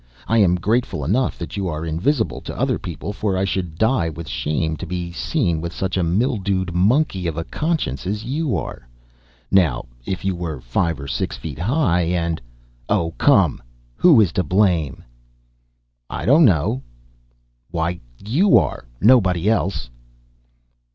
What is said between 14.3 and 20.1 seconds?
to blame?" "I don't know." "Why, you are; nobody else."